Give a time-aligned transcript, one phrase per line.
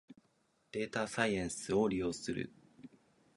[0.71, 2.51] データサイエンスを利用する